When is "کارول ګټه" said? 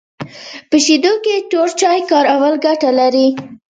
2.11-2.89